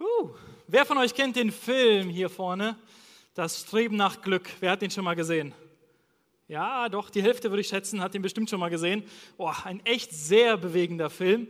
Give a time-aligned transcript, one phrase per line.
[0.00, 0.30] Huh.
[0.66, 2.76] Wer von euch kennt den Film hier vorne?
[3.34, 4.50] Das Streben nach Glück.
[4.58, 5.54] Wer hat den schon mal gesehen?
[6.48, 9.04] Ja, doch, die Hälfte würde ich schätzen, hat den bestimmt schon mal gesehen.
[9.36, 11.46] Boah, ein echt sehr bewegender Film.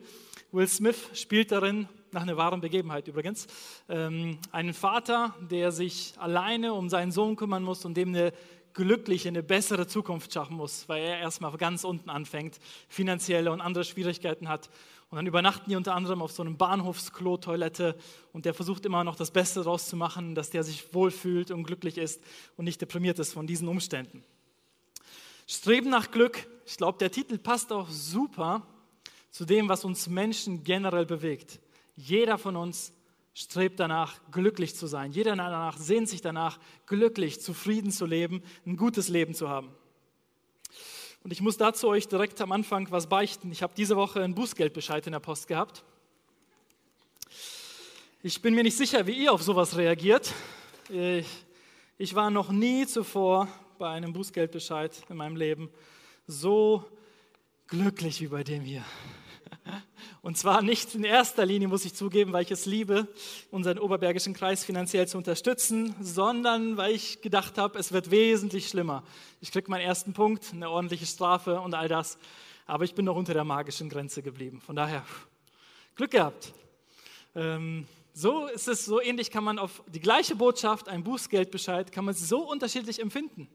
[0.52, 3.46] Will Smith spielt darin, nach einer wahren Begebenheit übrigens,
[3.88, 8.34] ähm, einen Vater, der sich alleine um seinen Sohn kümmern muss und dem eine
[8.74, 12.58] glückliche, eine bessere Zukunft schaffen muss, weil er erstmal ganz unten anfängt,
[12.88, 14.68] finanzielle und andere Schwierigkeiten hat.
[15.14, 17.94] Und dann übernachten die unter anderem auf so einem Bahnhofsklo-Toilette
[18.32, 21.62] und der versucht immer noch das Beste daraus zu machen, dass der sich wohlfühlt und
[21.62, 22.20] glücklich ist
[22.56, 24.24] und nicht deprimiert ist von diesen Umständen.
[25.46, 28.66] Streben nach Glück, ich glaube, der Titel passt auch super
[29.30, 31.60] zu dem, was uns Menschen generell bewegt.
[31.94, 32.92] Jeder von uns
[33.34, 35.12] strebt danach, glücklich zu sein.
[35.12, 39.70] Jeder danach sehnt sich danach, glücklich, zufrieden zu leben, ein gutes Leben zu haben.
[41.24, 43.50] Und ich muss dazu euch direkt am Anfang was beichten.
[43.50, 45.82] Ich habe diese Woche einen Bußgeldbescheid in der Post gehabt.
[48.22, 50.34] Ich bin mir nicht sicher, wie ihr auf sowas reagiert.
[51.96, 53.48] Ich war noch nie zuvor
[53.78, 55.70] bei einem Bußgeldbescheid in meinem Leben
[56.26, 56.84] so
[57.68, 58.84] glücklich wie bei dem hier.
[60.24, 63.06] Und zwar nicht in erster Linie, muss ich zugeben, weil ich es liebe,
[63.50, 69.04] unseren Oberbergischen Kreis finanziell zu unterstützen, sondern weil ich gedacht habe, es wird wesentlich schlimmer.
[69.42, 72.16] Ich kriege meinen ersten Punkt, eine ordentliche Strafe und all das.
[72.64, 74.62] Aber ich bin noch unter der magischen Grenze geblieben.
[74.62, 75.04] Von daher,
[75.94, 76.54] Glück gehabt.
[77.34, 82.06] Ähm, so ist es, so ähnlich kann man auf die gleiche Botschaft, ein Bußgeldbescheid, kann
[82.06, 83.46] man so unterschiedlich empfinden.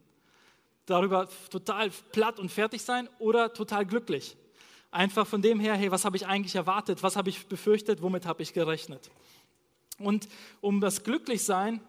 [0.86, 4.38] Darüber total platt und fertig sein oder total glücklich.
[4.92, 7.04] Einfach von dem her, hey, was habe ich eigentlich erwartet?
[7.04, 8.02] Was habe ich befürchtet?
[8.02, 9.12] Womit habe ich gerechnet?
[10.00, 10.28] Und
[10.62, 11.82] um das Glücklichsein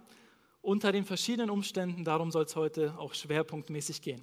[0.60, 4.22] unter den verschiedenen Umständen, darum soll es heute auch schwerpunktmäßig gehen.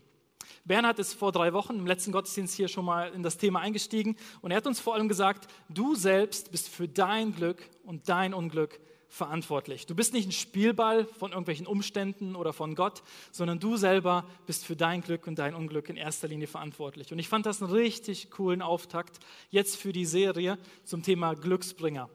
[0.66, 4.16] Bernhard ist vor drei Wochen im letzten Gottesdienst hier schon mal in das Thema eingestiegen
[4.42, 8.34] und er hat uns vor allem gesagt, du selbst bist für dein Glück und dein
[8.34, 9.86] Unglück verantwortlich.
[9.86, 14.66] Du bist nicht ein Spielball von irgendwelchen Umständen oder von Gott, sondern du selber bist
[14.66, 17.12] für dein Glück und dein Unglück in erster Linie verantwortlich.
[17.12, 19.20] Und ich fand das einen richtig coolen Auftakt
[19.50, 22.10] jetzt für die Serie zum Thema Glücksbringer.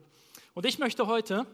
[0.55, 1.47] Und ich möchte heute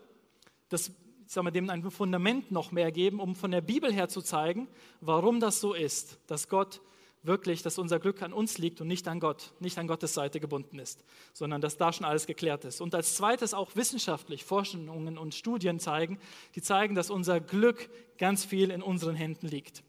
[0.68, 0.90] das,
[1.26, 4.68] sagen wir, dem ein Fundament noch mehr geben, um von der Bibel her zu zeigen,
[5.00, 6.80] warum das so ist, dass Gott
[7.28, 10.40] wirklich, dass unser Glück an uns liegt und nicht an Gott, nicht an Gottes Seite
[10.40, 12.80] gebunden ist, sondern dass da schon alles geklärt ist.
[12.80, 16.18] Und als zweites auch wissenschaftlich Forschungen und Studien zeigen,
[16.56, 19.84] die zeigen, dass unser Glück ganz viel in unseren Händen liegt.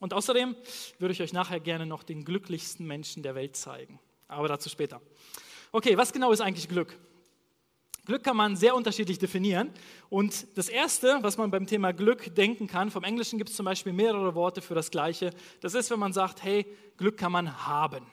[0.00, 0.54] Und außerdem
[0.98, 3.98] würde ich euch nachher gerne noch den glücklichsten Menschen der Welt zeigen.
[4.28, 5.00] Aber dazu später.
[5.72, 6.98] Okay, was genau ist eigentlich Glück?
[8.08, 9.70] Glück kann man sehr unterschiedlich definieren.
[10.08, 13.66] Und das Erste, was man beim Thema Glück denken kann, vom Englischen gibt es zum
[13.66, 15.30] Beispiel mehrere Worte für das Gleiche.
[15.60, 16.64] Das ist, wenn man sagt, hey,
[16.96, 18.06] Glück kann man haben.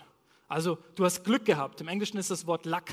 [0.50, 1.80] Also du hast Glück gehabt.
[1.80, 2.84] Im Englischen ist das Wort Luck.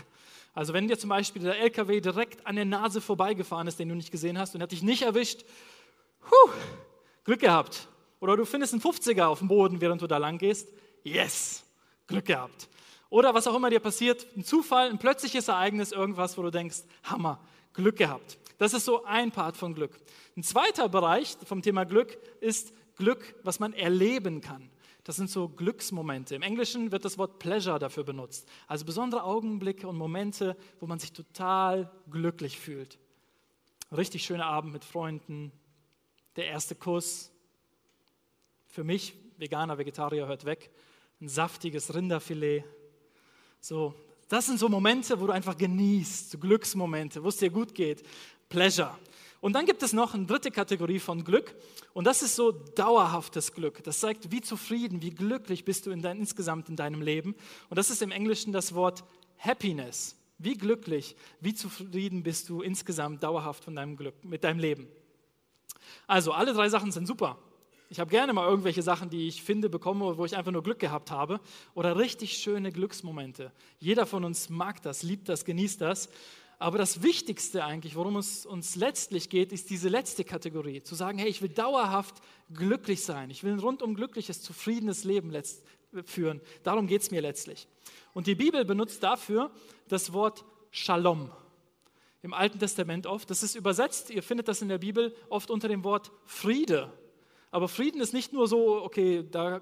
[0.54, 3.96] Also wenn dir zum Beispiel der LKW direkt an der Nase vorbeigefahren ist, den du
[3.96, 5.44] nicht gesehen hast und hat dich nicht erwischt,
[6.30, 6.50] huh,
[7.24, 7.88] Glück gehabt.
[8.20, 10.68] Oder du findest einen 50er auf dem Boden, während du da lang gehst,
[11.02, 11.64] yes,
[12.06, 12.68] Glück gehabt.
[13.12, 16.78] Oder was auch immer dir passiert, ein Zufall, ein plötzliches Ereignis, irgendwas, wo du denkst,
[17.04, 17.38] Hammer,
[17.74, 18.38] Glück gehabt.
[18.56, 20.00] Das ist so ein Part von Glück.
[20.34, 24.70] Ein zweiter Bereich vom Thema Glück ist Glück, was man erleben kann.
[25.04, 26.34] Das sind so Glücksmomente.
[26.34, 28.48] Im Englischen wird das Wort Pleasure dafür benutzt.
[28.66, 32.98] Also besondere Augenblicke und Momente, wo man sich total glücklich fühlt.
[33.94, 35.52] Richtig schöner Abend mit Freunden,
[36.36, 37.30] der erste Kuss.
[38.68, 40.70] Für mich, Veganer, Vegetarier, hört weg.
[41.20, 42.64] Ein saftiges Rinderfilet,
[43.62, 43.94] so,
[44.28, 48.02] das sind so Momente, wo du einfach genießt, so Glücksmomente, wo es dir gut geht.
[48.48, 48.98] Pleasure.
[49.40, 51.54] Und dann gibt es noch eine dritte Kategorie von Glück
[51.94, 53.82] und das ist so dauerhaftes Glück.
[53.84, 57.34] Das zeigt, wie zufrieden, wie glücklich bist du in dein, insgesamt in deinem Leben.
[57.68, 59.04] Und das ist im Englischen das Wort
[59.38, 60.16] Happiness.
[60.38, 64.88] Wie glücklich, wie zufrieden bist du insgesamt dauerhaft von deinem Glück, mit deinem Leben.
[66.08, 67.38] Also alle drei Sachen sind super.
[67.92, 70.78] Ich habe gerne mal irgendwelche Sachen, die ich finde, bekomme, wo ich einfach nur Glück
[70.78, 71.40] gehabt habe.
[71.74, 73.52] Oder richtig schöne Glücksmomente.
[73.80, 76.08] Jeder von uns mag das, liebt das, genießt das.
[76.58, 80.82] Aber das Wichtigste eigentlich, worum es uns letztlich geht, ist diese letzte Kategorie.
[80.82, 82.14] Zu sagen, hey, ich will dauerhaft
[82.54, 83.28] glücklich sein.
[83.28, 85.30] Ich will ein rundum glückliches, zufriedenes Leben
[86.06, 86.40] führen.
[86.62, 87.68] Darum geht es mir letztlich.
[88.14, 89.50] Und die Bibel benutzt dafür
[89.88, 91.30] das Wort Shalom.
[92.22, 93.28] Im Alten Testament oft.
[93.28, 96.90] Das ist übersetzt, ihr findet das in der Bibel oft unter dem Wort Friede
[97.52, 99.60] aber Frieden ist nicht nur so, okay, da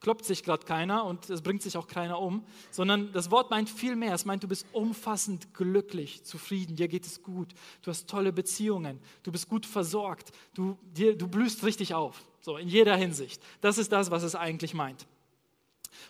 [0.00, 3.70] kloppt sich gerade keiner und es bringt sich auch keiner um, sondern das Wort meint
[3.70, 4.14] viel mehr.
[4.14, 9.00] Es meint, du bist umfassend glücklich, zufrieden, dir geht es gut, du hast tolle Beziehungen,
[9.22, 13.42] du bist gut versorgt, du, dir, du blühst richtig auf, so in jeder Hinsicht.
[13.62, 15.06] Das ist das, was es eigentlich meint.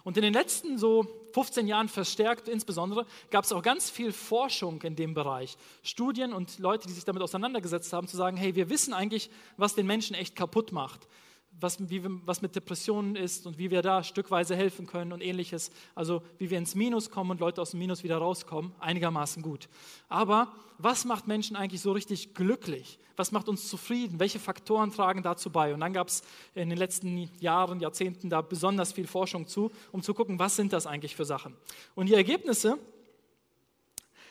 [0.05, 4.83] Und in den letzten so 15 Jahren verstärkt insbesondere gab es auch ganz viel Forschung
[4.83, 5.57] in dem Bereich.
[5.83, 9.75] Studien und Leute, die sich damit auseinandergesetzt haben, zu sagen, hey, wir wissen eigentlich, was
[9.75, 11.07] den Menschen echt kaputt macht
[11.61, 15.71] was, wie, was mit Depressionen ist und wie wir da stückweise helfen können und ähnliches.
[15.95, 19.69] Also wie wir ins Minus kommen und Leute aus dem Minus wieder rauskommen, einigermaßen gut.
[20.09, 22.99] Aber was macht Menschen eigentlich so richtig glücklich?
[23.17, 24.19] Was macht uns zufrieden?
[24.19, 25.73] Welche Faktoren tragen dazu bei?
[25.73, 26.23] Und dann gab es
[26.55, 30.73] in den letzten Jahren, Jahrzehnten da besonders viel Forschung zu, um zu gucken, was sind
[30.73, 31.55] das eigentlich für Sachen.
[31.95, 32.79] Und die Ergebnisse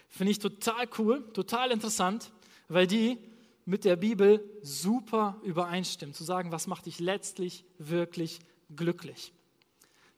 [0.09, 2.31] finde ich total cool, total interessant,
[2.67, 3.17] weil die
[3.65, 8.39] mit der Bibel super übereinstimmt, zu sagen, was macht dich letztlich wirklich
[8.75, 9.33] glücklich.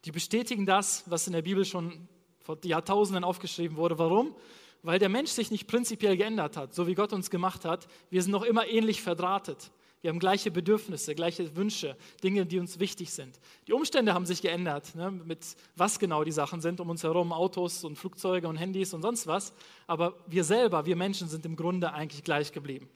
[0.06, 2.08] Die bestätigen das, was in der Bibel schon
[2.40, 3.98] vor Jahrtausenden aufgeschrieben wurde.
[3.98, 4.36] Warum?
[4.84, 7.88] Weil der Mensch sich nicht prinzipiell geändert hat, so wie Gott uns gemacht hat.
[8.12, 9.72] Wir sind noch immer ähnlich verdrahtet.
[10.02, 13.40] Wir haben gleiche Bedürfnisse, gleiche Wünsche, Dinge, die uns wichtig sind.
[13.66, 17.34] Die Umstände haben sich geändert, ne, mit was genau die Sachen sind um uns herum,
[17.34, 19.52] Autos und Flugzeuge und Handys und sonst was.
[19.88, 22.88] Aber wir selber, wir Menschen sind im Grunde eigentlich gleich geblieben.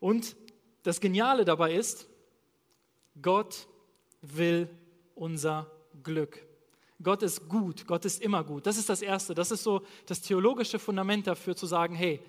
[0.00, 0.34] Und
[0.82, 2.08] das Geniale dabei ist,
[3.20, 3.68] Gott
[4.22, 4.68] will
[5.14, 5.70] unser
[6.02, 6.42] Glück.
[7.02, 8.66] Gott ist gut, Gott ist immer gut.
[8.66, 9.34] Das ist das Erste.
[9.34, 12.20] Das ist so das theologische Fundament dafür zu sagen, hey,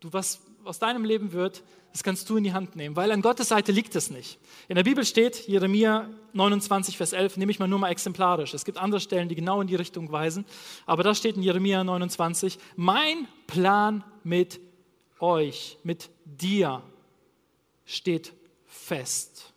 [0.00, 3.22] du, was aus deinem Leben wird, das kannst du in die Hand nehmen, weil an
[3.22, 4.38] Gottes Seite liegt es nicht.
[4.68, 8.52] In der Bibel steht, Jeremia 29, Vers 11, nehme ich mal nur mal exemplarisch.
[8.52, 10.44] Es gibt andere Stellen, die genau in die Richtung weisen,
[10.84, 14.60] aber da steht in Jeremia 29, mein Plan mit
[15.20, 16.82] euch, mit dir
[17.88, 18.34] steht
[18.66, 19.52] fest.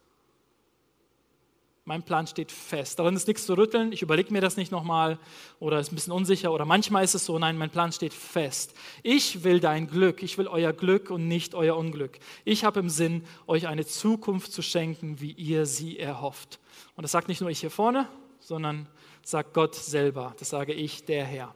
[1.83, 2.99] Mein Plan steht fest.
[2.99, 3.91] Darin ist nichts zu rütteln.
[3.91, 5.19] Ich überlege mir das nicht nochmal
[5.59, 7.37] oder ist ein bisschen unsicher oder manchmal ist es so.
[7.37, 8.73] Nein, mein Plan steht fest.
[9.03, 10.23] Ich will dein Glück.
[10.23, 12.19] Ich will euer Glück und nicht euer Unglück.
[12.45, 16.59] Ich habe im Sinn, euch eine Zukunft zu schenken, wie ihr sie erhofft.
[16.95, 18.07] Und das sagt nicht nur ich hier vorne,
[18.39, 18.87] sondern
[19.23, 20.35] sagt Gott selber.
[20.39, 21.53] Das sage ich, der Herr.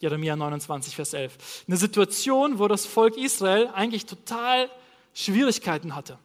[0.00, 1.64] Jeremia 29, Vers 11.
[1.68, 4.70] Eine Situation, wo das Volk Israel eigentlich total
[5.18, 6.16] Schwierigkeiten hatte.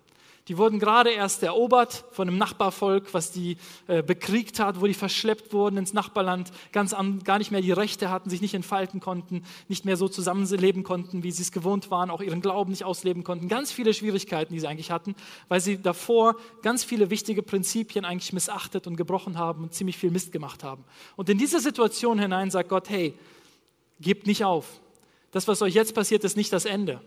[0.49, 3.57] Die wurden gerade erst erobert von einem Nachbarvolk, was die
[3.87, 7.71] äh, bekriegt hat, wo die verschleppt wurden ins Nachbarland, ganz an, gar nicht mehr die
[7.71, 11.89] Rechte hatten, sich nicht entfalten konnten, nicht mehr so zusammenleben konnten, wie sie es gewohnt
[11.89, 13.47] waren, auch ihren Glauben nicht ausleben konnten.
[13.47, 15.15] Ganz viele Schwierigkeiten, die sie eigentlich hatten,
[15.47, 20.11] weil sie davor ganz viele wichtige Prinzipien eigentlich missachtet und gebrochen haben und ziemlich viel
[20.11, 20.83] Mist gemacht haben.
[21.15, 23.17] Und in diese Situation hinein sagt Gott, hey,
[24.01, 24.81] gebt nicht auf.
[25.31, 27.01] Das, was euch jetzt passiert, ist nicht das Ende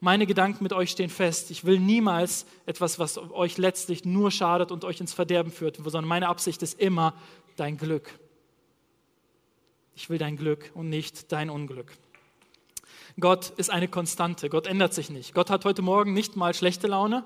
[0.00, 1.50] meine Gedanken mit euch stehen fest.
[1.50, 6.06] Ich will niemals etwas, was euch letztlich nur schadet und euch ins Verderben führt, sondern
[6.06, 7.14] meine Absicht ist immer
[7.56, 8.18] dein Glück.
[9.94, 11.92] Ich will dein Glück und nicht dein Unglück.
[13.18, 14.48] Gott ist eine Konstante.
[14.48, 15.34] Gott ändert sich nicht.
[15.34, 17.24] Gott hat heute Morgen nicht mal schlechte Laune,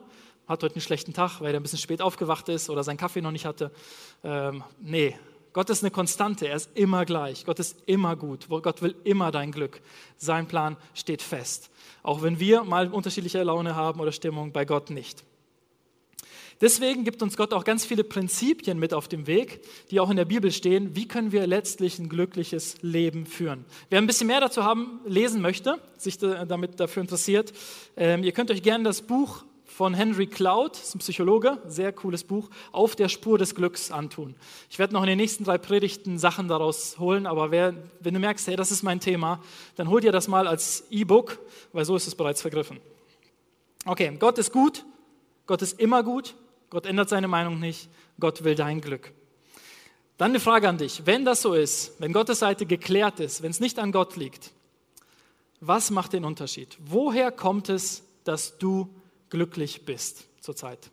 [0.48, 3.20] hat heute einen schlechten Tag, weil er ein bisschen spät aufgewacht ist oder seinen Kaffee
[3.20, 3.70] noch nicht hatte.
[4.24, 5.16] Ähm, nee,
[5.54, 6.48] Gott ist eine Konstante.
[6.48, 7.46] Er ist immer gleich.
[7.46, 8.48] Gott ist immer gut.
[8.48, 9.80] Gott will immer dein Glück.
[10.16, 11.70] Sein Plan steht fest.
[12.02, 15.22] Auch wenn wir mal unterschiedliche Laune haben oder Stimmung, bei Gott nicht.
[16.60, 19.60] Deswegen gibt uns Gott auch ganz viele Prinzipien mit auf dem Weg,
[19.90, 20.96] die auch in der Bibel stehen.
[20.96, 23.64] Wie können wir letztlich ein glückliches Leben führen?
[23.90, 27.52] Wer ein bisschen mehr dazu haben, lesen möchte, sich damit dafür interessiert,
[27.96, 29.44] ähm, ihr könnt euch gerne das Buch
[29.76, 34.36] von Henry Cloud, ist ein Psychologe, sehr cooles Buch, Auf der Spur des Glücks antun.
[34.70, 38.20] Ich werde noch in den nächsten drei Predigten Sachen daraus holen, aber wer, wenn du
[38.20, 39.42] merkst, hey, das ist mein Thema,
[39.74, 41.40] dann hol dir das mal als E-Book,
[41.72, 42.78] weil so ist es bereits vergriffen.
[43.84, 44.84] Okay, Gott ist gut,
[45.48, 46.36] Gott ist immer gut,
[46.70, 47.88] Gott ändert seine Meinung nicht,
[48.20, 49.12] Gott will dein Glück.
[50.18, 53.50] Dann eine Frage an dich, wenn das so ist, wenn Gottes Seite geklärt ist, wenn
[53.50, 54.52] es nicht an Gott liegt,
[55.58, 56.78] was macht den Unterschied?
[56.78, 58.88] Woher kommt es, dass du
[59.34, 60.92] glücklich bist zurzeit.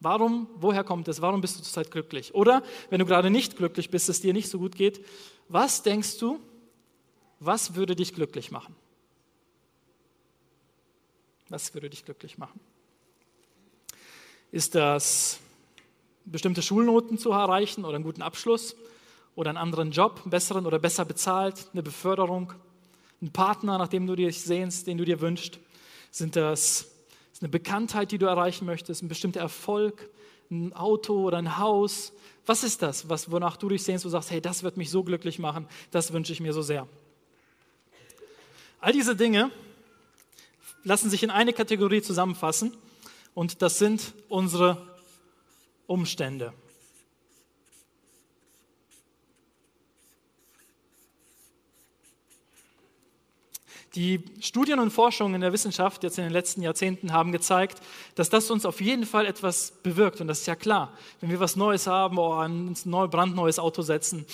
[0.00, 1.22] Warum, woher kommt es?
[1.22, 2.34] Warum bist du zurzeit glücklich?
[2.34, 5.06] Oder wenn du gerade nicht glücklich bist, es dir nicht so gut geht,
[5.48, 6.40] was denkst du,
[7.38, 8.74] was würde dich glücklich machen?
[11.48, 12.58] Was würde dich glücklich machen?
[14.50, 15.38] Ist das
[16.24, 18.74] bestimmte Schulnoten zu erreichen oder einen guten Abschluss
[19.36, 22.52] oder einen anderen Job, einen besseren oder besser bezahlt, eine Beförderung,
[23.20, 25.60] einen Partner, nach dem du dich sehnst, den du dir wünschst?
[26.10, 26.97] Sind das
[27.38, 30.10] ist eine Bekanntheit, die du erreichen möchtest, ein bestimmter Erfolg,
[30.50, 32.12] ein Auto oder ein Haus.
[32.46, 35.04] Was ist das, was, wonach du dich sehnst und sagst, hey, das wird mich so
[35.04, 36.88] glücklich machen, das wünsche ich mir so sehr.
[38.80, 39.52] All diese Dinge
[40.82, 42.76] lassen sich in eine Kategorie zusammenfassen
[43.34, 44.84] und das sind unsere
[45.86, 46.52] Umstände.
[53.94, 57.80] Die Studien und Forschungen in der Wissenschaft jetzt in den letzten Jahrzehnten haben gezeigt,
[58.14, 60.20] dass das uns auf jeden Fall etwas bewirkt.
[60.20, 60.92] Und das ist ja klar.
[61.20, 64.26] Wenn wir was Neues haben, oh, ein neu, brandneues Auto setzen,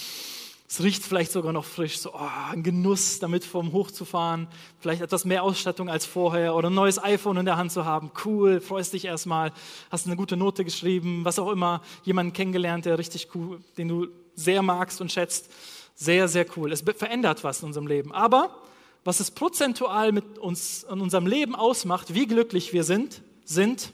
[0.66, 4.48] es riecht vielleicht sogar noch frisch, so oh, ein Genuss, damit vom Hoch zu fahren,
[4.80, 8.10] vielleicht etwas mehr Ausstattung als vorher oder ein neues iPhone in der Hand zu haben.
[8.24, 9.52] Cool, freust dich erstmal,
[9.90, 14.08] hast eine gute Note geschrieben, was auch immer, jemanden kennengelernt, der richtig cool, den du
[14.34, 15.48] sehr magst und schätzt.
[15.94, 16.72] Sehr, sehr cool.
[16.72, 18.10] Es verändert was in unserem Leben.
[18.10, 18.56] Aber
[19.04, 23.92] was es prozentual mit uns in unserem Leben ausmacht, wie glücklich wir sind, sind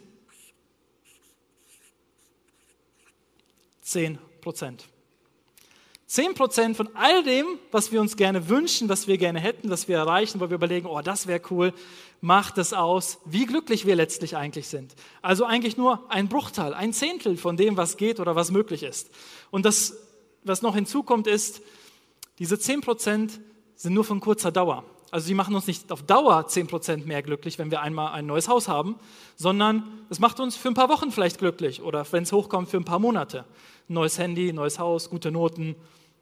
[3.83, 4.85] 10 Prozent.
[6.07, 9.87] 10 Prozent von all dem, was wir uns gerne wünschen, was wir gerne hätten, was
[9.87, 11.73] wir erreichen, wo wir überlegen, oh, das wäre cool,
[12.21, 14.95] macht es aus, wie glücklich wir letztlich eigentlich sind.
[15.23, 19.11] Also eigentlich nur ein Bruchteil, ein Zehntel von dem, was geht oder was möglich ist.
[19.51, 19.97] Und das,
[20.43, 21.63] was noch hinzukommt, ist,
[22.41, 23.41] diese 10 Prozent
[23.77, 24.85] sind nur von kurzer Dauer.
[25.11, 28.49] Also sie machen uns nicht auf Dauer 10% mehr glücklich, wenn wir einmal ein neues
[28.49, 28.97] Haus haben,
[29.37, 32.77] sondern es macht uns für ein paar Wochen vielleicht glücklich oder wenn es hochkommt, für
[32.77, 33.45] ein paar Monate.
[33.89, 35.75] Neues Handy, neues Haus, gute Noten,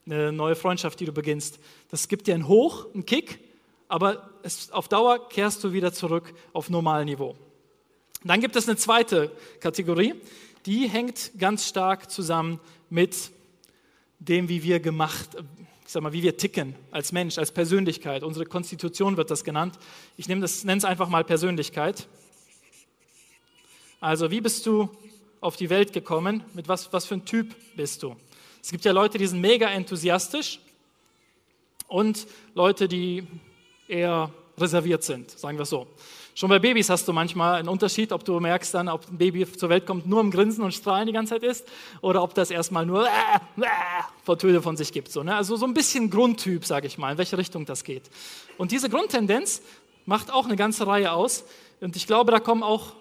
[0.07, 1.59] eine neue Freundschaft, die du beginnst.
[1.91, 3.41] Das gibt dir einen Hoch, einen Kick,
[3.89, 7.37] aber es, auf Dauer kehrst du wieder zurück auf Normalniveau.
[8.25, 9.31] Dann gibt es eine zweite
[9.61, 10.15] Kategorie,
[10.67, 12.59] die hängt ganz stark zusammen
[12.91, 13.31] mit
[14.19, 15.37] dem, wie wir gemacht,
[15.89, 18.23] ich sag mal, wie wir ticken als Mensch, als Persönlichkeit.
[18.23, 19.79] Unsere Konstitution wird das genannt.
[20.19, 22.07] Ich nenne es einfach mal Persönlichkeit.
[23.99, 24.91] Also, wie bist du
[25.41, 26.45] auf die Welt gekommen?
[26.53, 28.17] Mit was, was für ein Typ bist du?
[28.63, 30.61] Es gibt ja Leute, die sind mega enthusiastisch
[31.87, 33.27] und Leute, die
[33.89, 34.31] eher
[34.61, 35.87] reserviert sind, sagen wir so.
[36.39, 39.51] Schon bei Babys hast du manchmal einen Unterschied, ob du merkst dann, ob ein Baby
[39.51, 41.67] zur Welt kommt, nur im Grinsen und Strahlen die ganze Zeit ist
[42.01, 43.11] oder ob das erstmal nur äh,
[43.61, 45.11] äh, von sich gibt.
[45.11, 45.35] So, ne?
[45.35, 48.05] Also so ein bisschen Grundtyp, sage ich mal, in welche Richtung das geht.
[48.57, 49.63] Und diese Grundtendenz
[50.07, 51.45] macht auch eine ganze Reihe aus.
[51.81, 52.93] Und ich glaube, da kommen auch,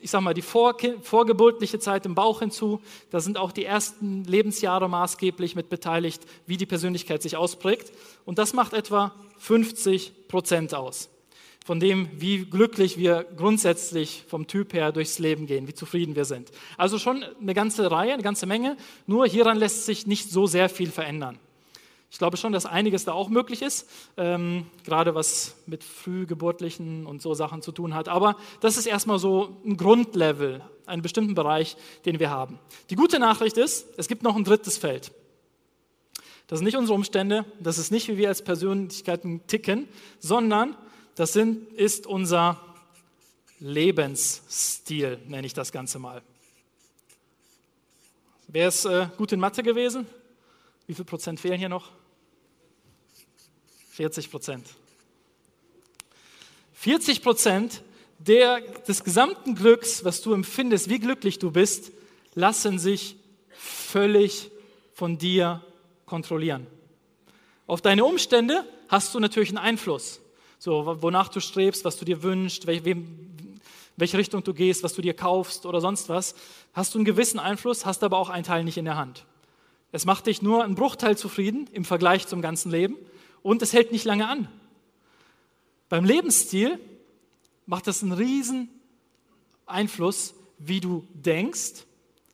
[0.00, 2.80] ich sage mal, die vorgeburtliche Zeit im Bauch hinzu.
[3.10, 7.92] Da sind auch die ersten Lebensjahre maßgeblich mit beteiligt, wie die Persönlichkeit sich ausprägt.
[8.24, 11.08] Und das macht etwa 50 Prozent aus
[11.64, 16.24] von dem, wie glücklich wir grundsätzlich vom Typ her durchs Leben gehen, wie zufrieden wir
[16.24, 16.50] sind.
[16.76, 20.68] Also schon eine ganze Reihe, eine ganze Menge, nur hieran lässt sich nicht so sehr
[20.68, 21.38] viel verändern.
[22.10, 27.22] Ich glaube schon, dass einiges da auch möglich ist, ähm, gerade was mit frühgeburtlichen und
[27.22, 28.08] so Sachen zu tun hat.
[28.08, 32.58] Aber das ist erstmal so ein Grundlevel, einen bestimmten Bereich, den wir haben.
[32.90, 35.12] Die gute Nachricht ist, es gibt noch ein drittes Feld.
[36.52, 40.76] Das sind nicht unsere Umstände, das ist nicht, wie wir als Persönlichkeiten ticken, sondern
[41.14, 42.60] das sind, ist unser
[43.58, 46.20] Lebensstil, nenne ich das Ganze mal.
[48.48, 50.06] Wer ist äh, gut in Mathe gewesen?
[50.86, 51.90] Wie viel Prozent fehlen hier noch?
[53.92, 54.66] 40 Prozent.
[56.74, 57.82] 40 Prozent
[58.18, 61.92] der, des gesamten Glücks, was du empfindest, wie glücklich du bist,
[62.34, 63.16] lassen sich
[63.56, 64.50] völlig
[64.92, 65.64] von dir
[66.12, 66.66] kontrollieren.
[67.66, 70.20] Auf deine Umstände hast du natürlich einen Einfluss
[70.62, 75.12] so wonach du strebst, was du dir wünschst, welche Richtung du gehst, was du dir
[75.12, 76.36] kaufst oder sonst was,
[76.72, 79.26] hast du einen gewissen Einfluss, hast aber auch einen Teil nicht in der Hand.
[79.90, 82.96] Es macht dich nur einen Bruchteil zufrieden im Vergleich zum ganzen Leben
[83.42, 84.46] und es hält nicht lange an.
[85.88, 86.78] Beim Lebensstil
[87.66, 88.68] macht das einen riesen
[89.66, 91.86] Einfluss, wie du denkst,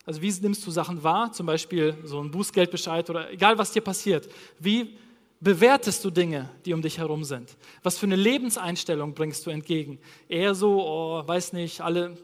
[0.09, 3.83] also wie nimmst du Sachen wahr, zum Beispiel so ein Bußgeldbescheid oder egal was dir
[3.83, 4.27] passiert.
[4.59, 4.97] Wie
[5.38, 7.59] bewertest du Dinge, die um dich herum sind?
[7.83, 9.99] Was für eine Lebenseinstellung bringst du entgegen?
[10.27, 12.17] Eher so, oh, weiß nicht, alle,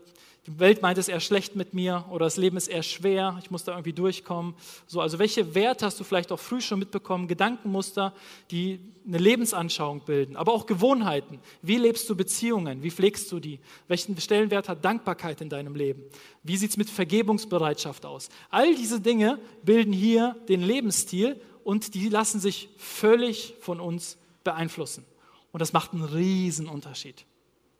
[0.47, 3.51] die Welt meint es eher schlecht mit mir oder das Leben ist eher schwer, ich
[3.51, 4.55] muss da irgendwie durchkommen.
[4.87, 7.29] So, also welche Werte hast du vielleicht auch früh schon mitbekommen?
[7.29, 8.13] Gedankenmuster,
[8.51, 11.39] die eine Lebensanschauung bilden, aber auch Gewohnheiten.
[11.63, 12.83] Wie lebst du Beziehungen?
[12.83, 13.59] Wie pflegst du die?
[13.89, 16.03] Welchen Stellenwert hat Dankbarkeit in deinem Leben?
[16.43, 18.29] Wie sieht es mit Vergebungsbereitschaft aus?
[18.51, 25.07] All diese Dinge bilden hier den Lebensstil und die lassen sich völlig von uns beeinflussen.
[25.53, 27.25] Und das macht einen riesen Unterschied.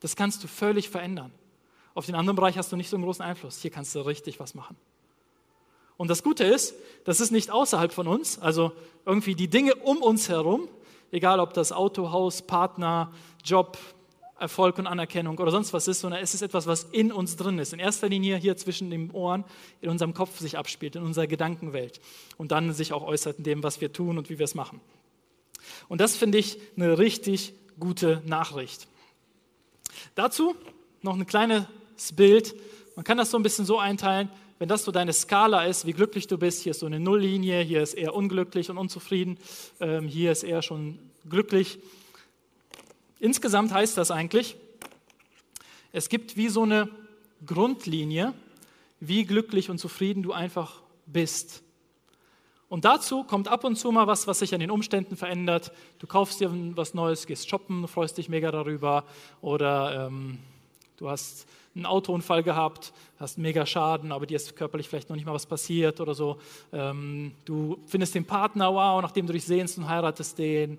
[0.01, 1.31] Das kannst du völlig verändern.
[1.95, 3.63] Auf den anderen Bereich hast du nicht so einen großen Einfluss.
[3.63, 4.77] Hier kannst du richtig was machen.
[5.97, 6.75] Und das Gute ist,
[7.05, 8.73] das ist nicht außerhalb von uns, also
[9.07, 10.69] irgendwie die Dinge um uns herum,
[11.13, 13.13] egal ob das Auto, Haus, Partner,
[13.45, 13.79] Job,
[14.41, 17.61] Erfolg und Anerkennung oder sonst was ist, sondern es ist etwas, was in uns drin
[17.61, 17.73] ist.
[17.73, 19.45] In erster Linie hier zwischen den Ohren,
[19.81, 22.01] in unserem Kopf sich abspielt, in unserer Gedankenwelt
[22.37, 24.81] und dann sich auch äußert in dem, was wir tun und wie wir es machen.
[25.89, 28.89] Und das finde ich eine richtig gute Nachricht.
[30.17, 30.57] Dazu
[31.03, 31.65] noch ein kleines
[32.17, 32.55] Bild.
[32.97, 35.93] Man kann das so ein bisschen so einteilen, wenn das so deine Skala ist, wie
[35.93, 39.39] glücklich du bist, hier ist so eine Nulllinie, hier ist eher unglücklich und unzufrieden,
[39.81, 40.99] ähm, hier ist eher schon
[41.29, 41.79] glücklich
[43.25, 44.55] Insgesamt heißt das eigentlich,
[45.93, 46.91] es gibt wie so eine
[47.47, 48.35] Grundlinie,
[49.01, 51.63] wie glücklich und zufrieden du einfach bist.
[52.69, 55.73] Und dazu kommt ab und zu mal was, was sich an den Umständen verändert.
[56.01, 59.05] Du kaufst dir was Neues, gehst shoppen, freust dich mega darüber.
[59.41, 60.41] Oder ähm,
[60.97, 65.27] du hast einen Autounfall gehabt, hast mega Schaden, aber dir ist körperlich vielleicht noch nicht
[65.27, 66.39] mal was passiert oder so.
[66.73, 70.79] Ähm, du findest den Partner, wow, nachdem du dich sehnst und heiratest den.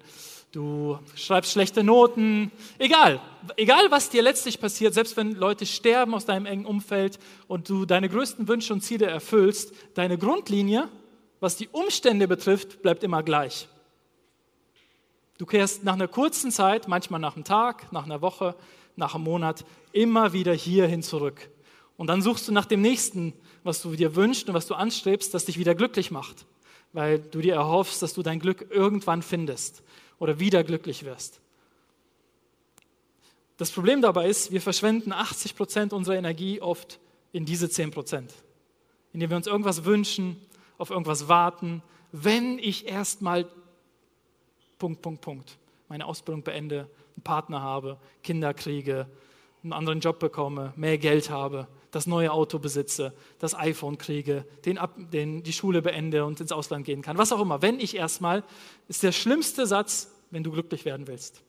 [0.51, 2.49] Du schreibst schlechte Noten.
[2.77, 3.19] Egal,
[3.57, 7.19] egal was dir letztlich passiert, selbst wenn Leute sterben aus deinem engen Umfeld
[7.49, 10.87] und du deine größten Wünsche und Ziele erfüllst, deine Grundlinie,
[11.41, 13.67] was die Umstände betrifft, bleibt immer gleich.
[15.37, 18.55] Du kehrst nach einer kurzen Zeit, manchmal nach einem Tag, nach einer Woche,
[18.95, 21.49] nach einem Monat, immer wieder hierhin zurück.
[21.97, 23.33] Und dann suchst du nach dem nächsten,
[23.63, 26.45] was du dir wünschst und was du anstrebst, das dich wieder glücklich macht,
[26.93, 29.83] weil du dir erhoffst, dass du dein Glück irgendwann findest
[30.19, 31.41] oder wieder glücklich wirst.
[33.57, 36.99] Das Problem dabei ist, wir verschwenden 80 Prozent unserer Energie oft
[37.31, 38.33] in diese 10 Prozent,
[39.13, 40.35] indem wir uns irgendwas wünschen,
[40.77, 43.47] auf irgendwas warten, wenn ich erstmal
[44.77, 49.07] Punkt, Punkt, Punkt, meine Ausbildung beende, einen Partner habe, Kinder kriege,
[49.63, 54.77] einen anderen Job bekomme, mehr Geld habe, das neue Auto besitze, das iPhone kriege, den,
[55.13, 57.17] den, die Schule beende und ins Ausland gehen kann.
[57.17, 57.61] Was auch immer.
[57.61, 58.43] Wenn ich erstmal,
[58.87, 61.41] ist der schlimmste Satz, wenn du glücklich werden willst.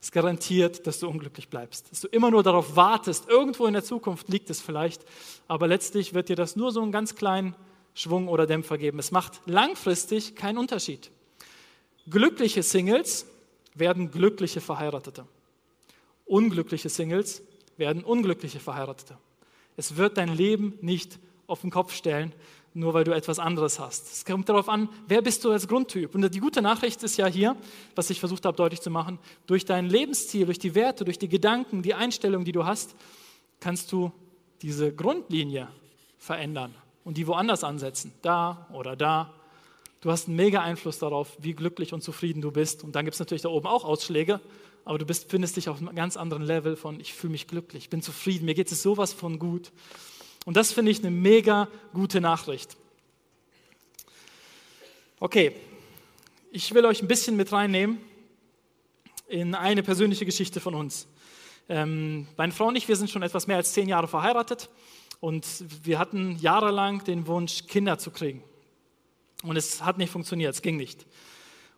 [0.00, 1.90] Es garantiert, dass du unglücklich bleibst.
[1.90, 5.04] Dass du immer nur darauf wartest, irgendwo in der Zukunft liegt es vielleicht,
[5.48, 7.56] aber letztlich wird dir das nur so einen ganz kleinen
[7.94, 8.98] Schwung oder Dämpfer geben.
[8.98, 11.10] Es macht langfristig keinen Unterschied.
[12.08, 13.26] Glückliche Singles
[13.76, 15.26] werden glückliche Verheiratete.
[16.24, 17.42] Unglückliche Singles
[17.76, 19.16] werden unglückliche Verheiratete.
[19.76, 22.32] Es wird dein Leben nicht auf den Kopf stellen,
[22.74, 24.12] nur weil du etwas anderes hast.
[24.12, 26.14] Es kommt darauf an, wer bist du als Grundtyp.
[26.14, 27.56] Und die gute Nachricht ist ja hier,
[27.94, 31.28] was ich versucht habe deutlich zu machen, durch dein Lebensziel, durch die Werte, durch die
[31.28, 32.94] Gedanken, die Einstellung, die du hast,
[33.60, 34.12] kannst du
[34.60, 35.68] diese Grundlinie
[36.18, 39.32] verändern und die woanders ansetzen, da oder da.
[40.00, 42.84] Du hast einen mega Einfluss darauf, wie glücklich und zufrieden du bist.
[42.84, 44.40] Und dann gibt es natürlich da oben auch Ausschläge,
[44.84, 47.84] aber du bist, findest dich auf einem ganz anderen Level von, ich fühle mich glücklich,
[47.84, 49.72] ich bin zufrieden, mir geht es sowas von gut.
[50.44, 52.76] Und das finde ich eine mega gute Nachricht.
[55.18, 55.56] Okay,
[56.52, 57.98] ich will euch ein bisschen mit reinnehmen
[59.28, 61.08] in eine persönliche Geschichte von uns.
[61.68, 64.70] Ähm, meine Frau und ich, wir sind schon etwas mehr als zehn Jahre verheiratet
[65.20, 65.46] und
[65.82, 68.44] wir hatten jahrelang den Wunsch, Kinder zu kriegen.
[69.46, 71.06] Und es hat nicht funktioniert, es ging nicht.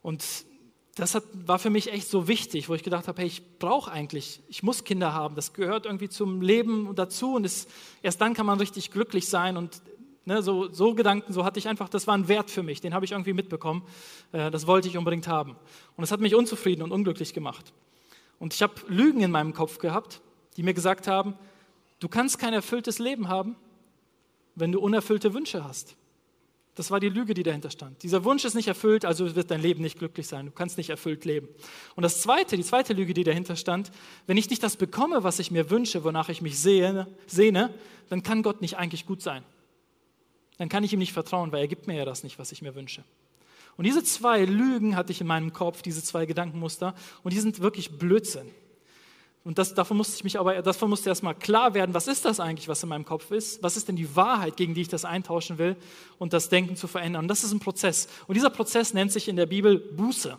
[0.02, 0.24] Und
[0.94, 3.90] das hat, war für mich echt so wichtig, wo ich gedacht habe, hey, ich brauche
[3.90, 7.68] eigentlich, ich muss Kinder haben, das gehört irgendwie zum Leben dazu und es,
[8.02, 9.80] erst dann kann man richtig glücklich sein und
[10.24, 12.94] ne, so, so, Gedanken, so hatte ich einfach, das war ein Wert für mich, den
[12.94, 13.82] habe ich irgendwie mitbekommen,
[14.32, 15.56] äh, das wollte ich unbedingt haben.
[15.96, 17.72] Und es hat mich unzufrieden und unglücklich gemacht.
[18.38, 20.20] Und ich habe Lügen in meinem Kopf gehabt,
[20.56, 21.34] die mir gesagt haben,
[22.00, 23.56] du kannst kein erfülltes Leben haben,
[24.56, 25.96] wenn du unerfüllte Wünsche hast.
[26.78, 28.04] Das war die Lüge, die dahinter stand.
[28.04, 30.46] Dieser Wunsch ist nicht erfüllt, also wird dein Leben nicht glücklich sein.
[30.46, 31.48] Du kannst nicht erfüllt leben.
[31.96, 33.90] Und das zweite, die zweite Lüge, die dahinter stand,
[34.28, 37.74] wenn ich nicht das bekomme, was ich mir wünsche, wonach ich mich sehne, sehne,
[38.10, 39.42] dann kann Gott nicht eigentlich gut sein.
[40.58, 42.62] Dann kann ich ihm nicht vertrauen, weil er gibt mir ja das nicht, was ich
[42.62, 43.02] mir wünsche.
[43.76, 47.58] Und diese zwei Lügen hatte ich in meinem Kopf, diese zwei Gedankenmuster, und die sind
[47.58, 48.48] wirklich Blödsinn.
[49.48, 52.38] Und das, davon musste ich mich aber, davon musste erstmal klar werden, was ist das
[52.38, 53.62] eigentlich, was in meinem Kopf ist?
[53.62, 55.74] Was ist denn die Wahrheit, gegen die ich das eintauschen will
[56.18, 57.24] und das Denken zu verändern?
[57.24, 58.08] Und das ist ein Prozess.
[58.26, 60.36] Und dieser Prozess nennt sich in der Bibel Buße.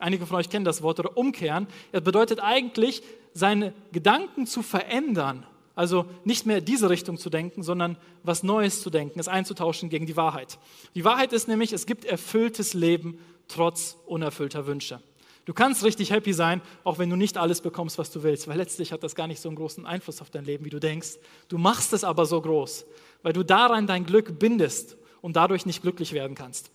[0.00, 1.68] Einige von euch kennen das Wort oder umkehren.
[1.92, 5.46] Er bedeutet eigentlich, seine Gedanken zu verändern.
[5.76, 10.06] Also nicht mehr diese Richtung zu denken, sondern was Neues zu denken, es einzutauschen gegen
[10.06, 10.58] die Wahrheit.
[10.96, 15.00] Die Wahrheit ist nämlich, es gibt erfülltes Leben trotz unerfüllter Wünsche.
[15.46, 18.56] Du kannst richtig happy sein, auch wenn du nicht alles bekommst, was du willst, weil
[18.56, 21.18] letztlich hat das gar nicht so einen großen Einfluss auf dein Leben, wie du denkst.
[21.48, 22.84] Du machst es aber so groß,
[23.22, 26.72] weil du daran dein Glück bindest und dadurch nicht glücklich werden kannst.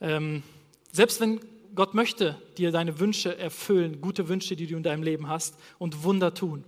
[0.00, 0.44] Ähm,
[0.92, 1.40] selbst wenn
[1.74, 6.04] Gott möchte dir deine Wünsche erfüllen, gute Wünsche, die du in deinem Leben hast und
[6.04, 6.64] Wunder tun.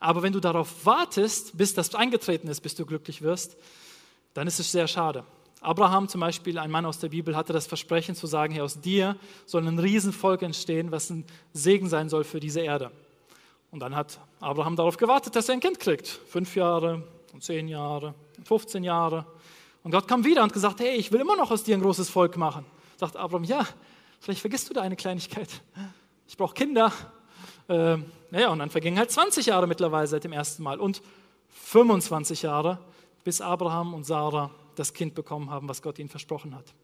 [0.00, 3.56] Aber wenn du darauf wartest, bis das eingetreten ist, bis du glücklich wirst,
[4.34, 5.24] dann ist es sehr schade.
[5.60, 8.80] Abraham zum Beispiel, ein Mann aus der Bibel, hatte das Versprechen zu sagen, hey, aus
[8.80, 9.16] dir
[9.46, 12.90] soll ein Riesenvolk entstehen, was ein Segen sein soll für diese Erde.
[13.70, 16.06] Und dann hat Abraham darauf gewartet, dass er ein Kind kriegt.
[16.06, 18.14] Fünf Jahre und zehn Jahre,
[18.44, 19.26] 15 Jahre.
[19.82, 22.08] Und Gott kam wieder und gesagt, hey, ich will immer noch aus dir ein großes
[22.10, 22.64] Volk machen.
[22.96, 23.66] Sagt Abraham, ja,
[24.20, 25.48] vielleicht vergisst du da eine Kleinigkeit.
[26.28, 26.92] Ich brauche Kinder.
[27.68, 27.98] Äh,
[28.30, 31.02] naja, und dann vergingen halt 20 Jahre mittlerweile seit dem ersten Mal und
[31.50, 32.78] 25 Jahre,
[33.24, 36.74] bis Abraham und Sarah das Kind bekommen haben, was Gott ihnen versprochen hat.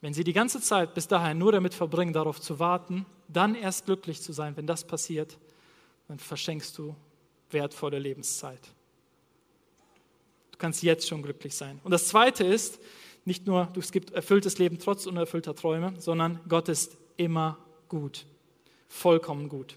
[0.00, 3.84] Wenn sie die ganze Zeit bis dahin nur damit verbringen, darauf zu warten, dann erst
[3.84, 5.38] glücklich zu sein, wenn das passiert,
[6.08, 6.96] dann verschenkst du
[7.50, 8.60] wertvolle Lebenszeit.
[10.52, 11.80] Du kannst jetzt schon glücklich sein.
[11.84, 12.80] Und das Zweite ist,
[13.24, 17.58] nicht nur, es gibt erfülltes Leben trotz unerfüllter Träume, sondern Gott ist immer
[17.88, 18.24] gut,
[18.88, 19.76] vollkommen gut.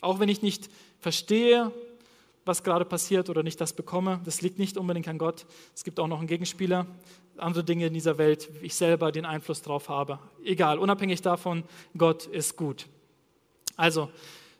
[0.00, 1.72] Auch wenn ich nicht verstehe,
[2.46, 5.46] was gerade passiert oder nicht das bekomme, das liegt nicht unbedingt an Gott.
[5.74, 6.86] Es gibt auch noch einen Gegenspieler,
[7.36, 10.18] andere Dinge in dieser Welt, ich selber den Einfluss drauf habe.
[10.44, 11.64] Egal, unabhängig davon,
[11.98, 12.86] Gott ist gut.
[13.76, 14.08] Also,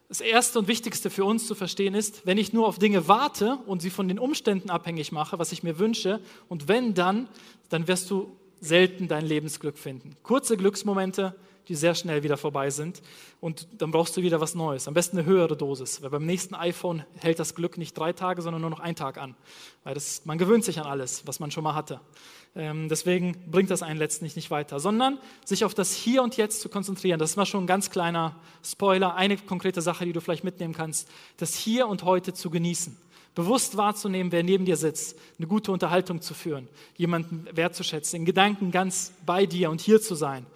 [0.09, 3.59] das Erste und Wichtigste für uns zu verstehen ist, wenn ich nur auf Dinge warte
[3.67, 7.29] und sie von den Umständen abhängig mache, was ich mir wünsche, und wenn dann,
[7.71, 10.17] dann wirst du selten dein Lebensglück finden.
[10.23, 11.35] Kurze Glücksmomente,
[11.69, 13.03] die sehr schnell wieder vorbei sind.
[13.41, 14.89] Und dann brauchst du wieder was Neues.
[14.89, 18.43] Am besten eine höhere Dosis, weil beim nächsten iPhone hält das Glück nicht drei Tage,
[18.43, 19.35] sondern nur noch einen Tag an.
[19.85, 22.01] Weil das, man gewöhnt sich an alles, was man schon mal hatte.
[22.55, 26.61] Ähm, deswegen bringt das einen letztendlich nicht weiter, sondern sich auf das Hier und Jetzt
[26.61, 27.19] zu konzentrieren.
[27.19, 30.75] Das ist mal schon ein ganz kleiner Spoiler, eine konkrete Sache, die du vielleicht mitnehmen
[30.75, 31.09] kannst.
[31.37, 32.97] Das Hier und Heute zu genießen
[33.37, 38.73] bewusst wahrzunehmen, wer neben dir sitzt, eine gute Unterhaltung zu führen, jemanden wertzuschätzen, in Gedanken
[38.73, 40.47] ganz bei dir und hier zu sein.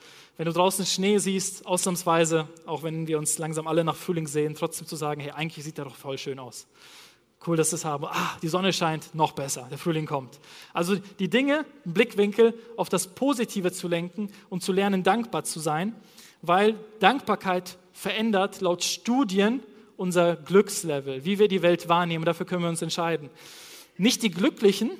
[0.40, 4.54] Wenn du draußen Schnee siehst, ausnahmsweise, auch wenn wir uns langsam alle nach Frühling sehen,
[4.54, 6.66] trotzdem zu sagen, hey, eigentlich sieht der doch voll schön aus.
[7.46, 8.06] Cool, dass wir es haben.
[8.06, 10.40] Ah, die Sonne scheint, noch besser, der Frühling kommt.
[10.72, 15.94] Also die Dinge, Blickwinkel auf das Positive zu lenken und zu lernen, dankbar zu sein,
[16.40, 19.62] weil Dankbarkeit verändert laut Studien
[19.98, 22.24] unser Glückslevel, wie wir die Welt wahrnehmen.
[22.24, 23.28] Dafür können wir uns entscheiden.
[23.98, 24.92] Nicht die Glücklichen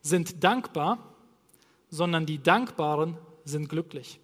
[0.00, 0.96] sind dankbar,
[1.90, 4.18] sondern die Dankbaren sind glücklich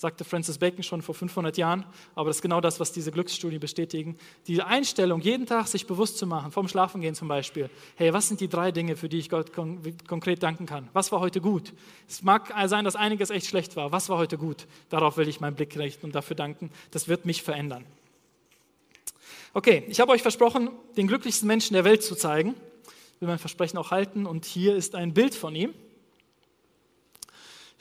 [0.00, 1.84] sagte Francis Bacon schon vor 500 Jahren,
[2.14, 4.16] aber das ist genau das, was diese Glücksstudien bestätigen.
[4.46, 8.40] Die Einstellung, jeden Tag sich bewusst zu machen, vorm Schlafengehen zum Beispiel, hey, was sind
[8.40, 10.88] die drei Dinge, für die ich Gott kon konkret danken kann?
[10.94, 11.74] Was war heute gut?
[12.08, 13.92] Es mag sein, dass einiges echt schlecht war.
[13.92, 14.66] Was war heute gut?
[14.88, 16.70] Darauf will ich meinen Blick richten und dafür danken.
[16.92, 17.84] Das wird mich verändern.
[19.52, 22.54] Okay, ich habe euch versprochen, den glücklichsten Menschen der Welt zu zeigen.
[23.16, 25.74] Ich will mein Versprechen auch halten und hier ist ein Bild von ihm.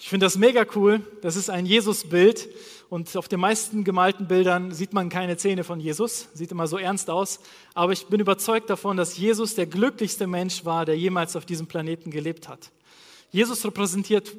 [0.01, 1.01] Ich finde das mega cool.
[1.21, 2.47] Das ist ein Jesus-Bild
[2.89, 6.29] und auf den meisten gemalten Bildern sieht man keine Zähne von Jesus.
[6.33, 7.41] Sieht immer so ernst aus.
[7.73, 11.67] Aber ich bin überzeugt davon, dass Jesus der glücklichste Mensch war, der jemals auf diesem
[11.67, 12.71] Planeten gelebt hat.
[13.31, 14.31] Jesus repräsentiert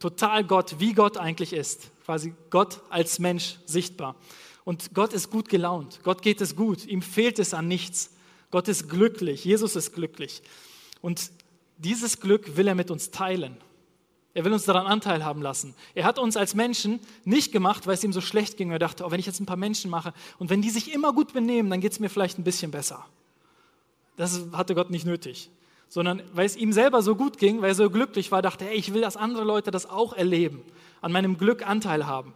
[0.00, 1.92] total Gott, wie Gott eigentlich ist.
[2.04, 4.16] Quasi Gott als Mensch sichtbar.
[4.64, 6.00] Und Gott ist gut gelaunt.
[6.02, 6.84] Gott geht es gut.
[6.86, 8.10] Ihm fehlt es an nichts.
[8.50, 9.44] Gott ist glücklich.
[9.44, 10.42] Jesus ist glücklich.
[11.00, 11.30] Und
[11.78, 13.56] dieses Glück will er mit uns teilen.
[14.34, 15.74] Er will uns daran Anteil haben lassen.
[15.94, 18.72] Er hat uns als Menschen nicht gemacht, weil es ihm so schlecht ging.
[18.72, 21.12] Er dachte, oh, wenn ich jetzt ein paar Menschen mache und wenn die sich immer
[21.12, 23.06] gut benehmen, dann geht es mir vielleicht ein bisschen besser.
[24.16, 25.50] Das hatte Gott nicht nötig.
[25.88, 28.74] Sondern weil es ihm selber so gut ging, weil er so glücklich war, dachte er,
[28.74, 30.62] ich will, dass andere Leute das auch erleben,
[31.00, 32.34] an meinem Glück Anteil haben.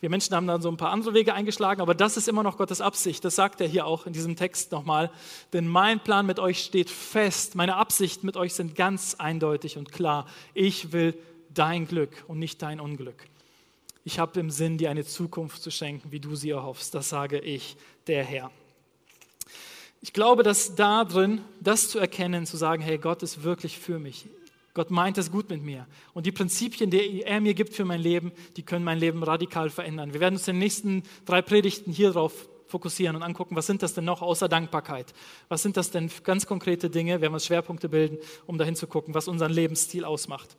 [0.00, 2.56] Wir Menschen haben dann so ein paar andere Wege eingeschlagen, aber das ist immer noch
[2.56, 3.22] Gottes Absicht.
[3.24, 5.10] Das sagt er hier auch in diesem Text nochmal.
[5.52, 7.54] Denn mein Plan mit euch steht fest.
[7.54, 10.26] Meine Absichten mit euch sind ganz eindeutig und klar.
[10.54, 11.18] Ich will
[11.54, 13.26] dein Glück und nicht dein Unglück.
[14.04, 16.94] Ich habe im Sinn, dir eine Zukunft zu schenken, wie du sie erhoffst.
[16.94, 18.50] Das sage ich, der Herr.
[20.00, 23.98] Ich glaube, dass da drin, das zu erkennen, zu sagen, hey, Gott ist wirklich für
[23.98, 24.26] mich.
[24.72, 25.86] Gott meint es gut mit mir.
[26.14, 29.68] Und die Prinzipien, die er mir gibt für mein Leben, die können mein Leben radikal
[29.68, 30.14] verändern.
[30.14, 33.82] Wir werden uns in den nächsten drei Predigten hier drauf fokussieren und angucken, was sind
[33.82, 35.12] das denn noch außer Dankbarkeit?
[35.48, 37.14] Was sind das denn ganz konkrete Dinge?
[37.14, 40.56] Wir werden uns Schwerpunkte bilden, um dahin zu gucken, was unseren Lebensstil ausmacht.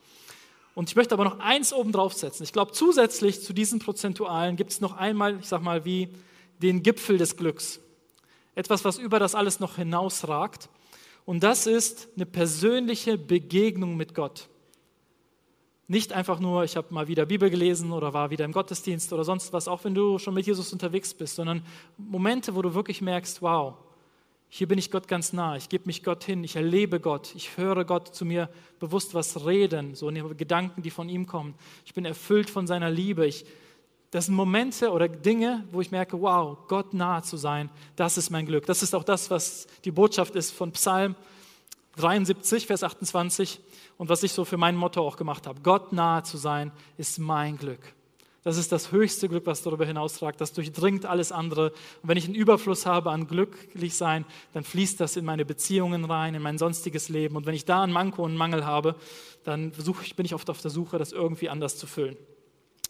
[0.74, 2.44] Und ich möchte aber noch eins oben drauf setzen.
[2.44, 6.10] Ich glaube, zusätzlich zu diesen Prozentualen gibt es noch einmal, ich sage mal, wie
[6.62, 7.80] den Gipfel des Glücks.
[8.56, 10.70] Etwas, was über das alles noch hinausragt.
[11.26, 14.48] Und das ist eine persönliche Begegnung mit Gott.
[15.88, 19.26] Nicht einfach nur, ich habe mal wieder Bibel gelesen oder war wieder im Gottesdienst oder
[19.26, 21.66] sonst was, auch wenn du schon mit Jesus unterwegs bist, sondern
[21.98, 23.74] Momente, wo du wirklich merkst, wow,
[24.54, 27.56] hier bin ich Gott ganz nah, ich gebe mich Gott hin, ich erlebe Gott, ich
[27.56, 28.50] höre Gott zu mir
[28.82, 31.56] bewusst was reden, so Gedanken, die von ihm kommen.
[31.86, 33.26] Ich bin erfüllt von seiner Liebe.
[33.26, 33.46] Ich,
[34.10, 38.30] das sind Momente oder Dinge, wo ich merke, wow, Gott nahe zu sein, das ist
[38.30, 38.66] mein Glück.
[38.66, 41.16] Das ist auch das, was die Botschaft ist von Psalm
[41.96, 43.62] 73, Vers 28
[43.98, 45.62] und was ich so für mein Motto auch gemacht habe.
[45.62, 47.94] Gott nahe zu sein ist mein Glück.
[48.44, 50.42] Das ist das höchste Glück, was darüber hinausragt.
[50.42, 51.72] Das durchdringt alles andere.
[52.02, 56.06] Und wenn ich einen Überfluss habe an glücklich sein, dann fließt das in meine Beziehungen
[56.06, 57.36] rein, in mein sonstiges Leben.
[57.36, 58.96] Und wenn ich da einen Manko und einen Mangel habe,
[59.44, 59.72] dann
[60.04, 62.18] ich, bin ich oft auf der Suche, das irgendwie anders zu füllen.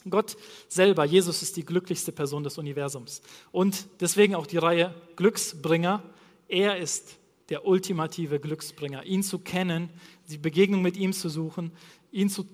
[0.10, 0.38] Gott
[0.70, 3.22] selber, Jesus ist die glücklichste Person des Universums.
[3.52, 6.02] Und deswegen auch die Reihe Glücksbringer.
[6.48, 7.18] Er ist
[7.50, 9.04] der ultimative Glücksbringer.
[9.04, 9.90] Ihn zu kennen,
[10.30, 11.74] die Begegnung mit ihm zu suchen,
[12.10, 12.46] ihn zu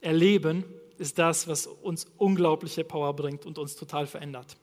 [0.00, 0.64] erleben
[0.98, 4.56] ist das, was uns unglaubliche Power bringt und uns total verändert.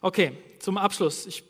[0.00, 1.26] Okay, zum Abschluss.
[1.26, 1.44] Ich,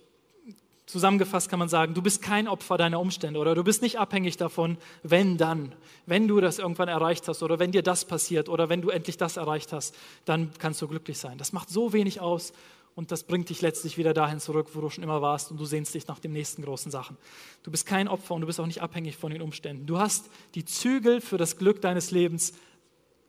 [0.86, 4.38] zusammengefasst kann man sagen, du bist kein Opfer deiner Umstände oder du bist nicht abhängig
[4.38, 5.74] davon, wenn dann,
[6.06, 9.18] wenn du das irgendwann erreicht hast oder wenn dir das passiert oder wenn du endlich
[9.18, 11.36] das erreicht hast, dann kannst du glücklich sein.
[11.36, 12.54] Das macht so wenig aus
[12.94, 15.66] und das bringt dich letztlich wieder dahin zurück, wo du schon immer warst und du
[15.66, 17.18] sehnst dich nach den nächsten großen Sachen.
[17.62, 19.86] Du bist kein Opfer und du bist auch nicht abhängig von den Umständen.
[19.86, 22.54] Du hast die Zügel für das Glück deines Lebens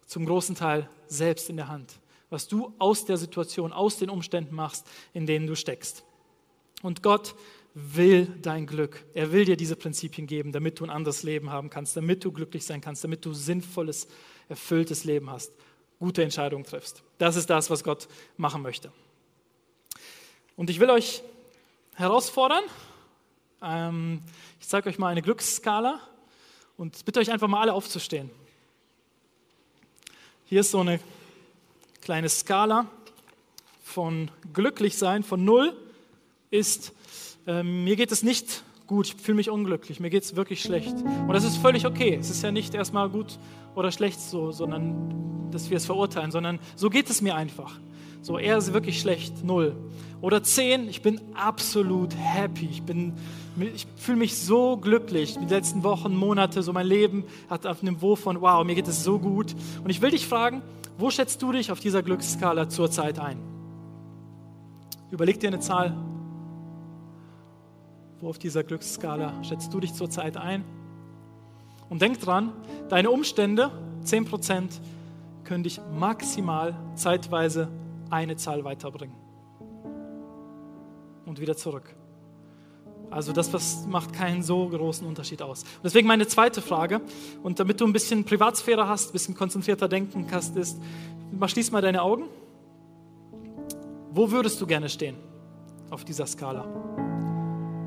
[0.09, 4.55] zum großen Teil selbst in der Hand was du aus der Situation, aus den Umständen
[4.55, 6.03] machst, in denen du steckst.
[6.81, 7.35] Und Gott
[7.73, 9.03] will dein Glück.
[9.13, 12.31] Er will dir diese Prinzipien geben, damit du ein anderes Leben haben kannst, damit du
[12.31, 14.07] glücklich sein kannst, damit du sinnvolles,
[14.47, 15.51] erfülltes Leben hast,
[15.99, 17.03] gute Entscheidungen triffst.
[17.17, 18.91] Das ist das, was Gott machen möchte.
[20.55, 21.23] Und ich will euch
[21.95, 22.63] herausfordern.
[23.61, 24.21] Ähm,
[24.59, 25.99] ich zeige euch mal eine Glücksskala
[26.77, 28.29] und bitte euch einfach mal alle aufzustehen.
[30.49, 30.99] Hier ist so eine
[32.01, 32.87] kleine Skala
[33.83, 35.77] von glücklich sein, von null
[36.49, 36.91] ist,
[37.45, 40.95] äh, mir geht es nicht gut, ich fühle mich unglücklich, mir geht es wirklich schlecht.
[41.03, 42.17] Und das ist völlig okay.
[42.19, 43.37] Es ist ja nicht erstmal gut
[43.75, 47.79] oder schlecht so, sondern dass wir es verurteilen, sondern so geht es mir einfach.
[48.21, 49.75] So, er ist wirklich schlecht, null.
[50.21, 52.69] Oder zehn, ich bin absolut happy.
[52.71, 52.83] Ich,
[53.73, 55.37] ich fühle mich so glücklich.
[55.37, 58.87] Die letzten Wochen, Monate, so mein Leben hat auf einem Niveau von, wow, mir geht
[58.87, 59.55] es so gut.
[59.83, 60.61] Und ich will dich fragen,
[60.97, 63.37] wo schätzt du dich auf dieser Glücksskala zurzeit ein?
[65.11, 65.95] Überleg dir eine Zahl.
[68.19, 70.65] Wo auf dieser Glücksskala schätzt du dich zurzeit ein?
[71.89, 72.51] Und denk dran,
[72.89, 73.71] deine Umstände,
[74.05, 74.81] 10%,
[75.45, 77.69] können dich maximal zeitweise
[78.09, 79.15] eine Zahl weiterbringen.
[81.25, 81.95] Und wieder zurück.
[83.11, 85.63] Also das was macht keinen so großen Unterschied aus.
[85.63, 87.01] Und deswegen meine zweite Frage,
[87.41, 90.79] und damit du ein bisschen Privatsphäre hast, ein bisschen konzentrierter denken kannst, ist,
[91.47, 92.25] schließ mal deine Augen.
[94.11, 95.15] Wo würdest du gerne stehen
[95.89, 96.98] auf dieser Skala?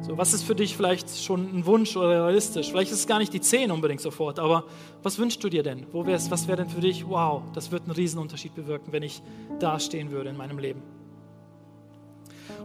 [0.03, 2.71] So, was ist für dich vielleicht schon ein Wunsch oder realistisch?
[2.71, 4.65] Vielleicht ist es gar nicht die 10 unbedingt sofort, aber
[5.05, 5.87] was wünschst du dir denn?
[5.93, 9.23] Wo wär's, was wäre denn für dich, wow, das wird einen Riesenunterschied bewirken, wenn ich
[9.61, 10.83] da stehen würde in meinem Leben?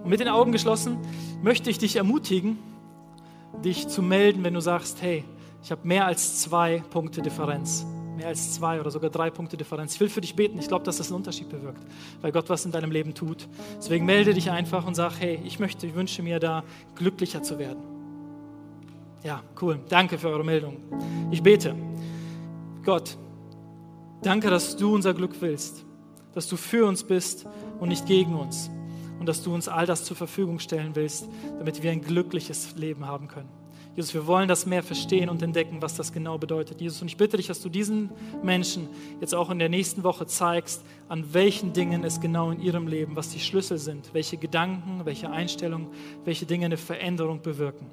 [0.04, 0.97] Und mit den Augen geschlossen
[1.43, 2.58] möchte ich dich ermutigen,
[3.63, 5.23] dich zu melden, wenn du sagst, hey,
[5.62, 7.86] ich habe mehr als zwei Punkte Differenz.
[8.17, 9.93] Mehr als zwei oder sogar drei Punkte Differenz.
[9.93, 10.58] Ich will für dich beten.
[10.58, 11.84] Ich glaube, dass das einen Unterschied bewirkt,
[12.21, 13.47] weil Gott was in deinem Leben tut.
[13.77, 16.63] Deswegen melde dich einfach und sag, hey, ich möchte, ich wünsche mir da
[16.95, 17.84] glücklicher zu werden.
[19.23, 19.80] Ja, cool.
[19.88, 20.77] Danke für eure Meldung.
[21.30, 21.75] Ich bete.
[22.84, 23.17] Gott,
[24.23, 25.86] danke, dass du unser Glück willst,
[26.34, 27.45] dass du für uns bist
[27.80, 28.71] und nicht gegen uns
[29.19, 31.27] und dass du uns all das zur Verfügung stellen willst,
[31.60, 33.56] damit wir ein glückliches Leben haben können.
[33.97, 36.79] Jesus, wir wollen das mehr verstehen und entdecken, was das genau bedeutet.
[36.79, 38.12] Jesus, und ich bitte dich, dass du diesen
[38.43, 38.88] Menschen
[39.19, 43.15] jetzt auch in der nächsten Woche zeigst, an welchen Dingen es genau in ihrem Leben,
[43.15, 45.88] was die Schlüssel sind, welche Gedanken, welche Einstellungen,
[46.25, 47.88] welche Dinge eine Veränderung bewirken